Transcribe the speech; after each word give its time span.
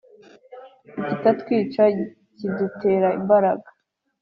ikitatwica 1.01 1.83
kidutera 2.37 3.09
imbaraga. 3.19 3.69